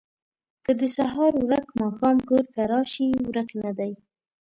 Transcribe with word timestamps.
که 0.65 0.71
د 0.79 0.81
سهار 0.97 1.33
ورک 1.47 1.67
ماښام 1.81 2.17
کور 2.29 2.43
ته 2.53 2.61
راشي، 2.71 3.09
ورک 3.29 3.49
نه 3.63 3.71
دی. 3.77 3.93